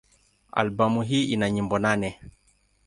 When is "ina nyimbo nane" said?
1.25-2.19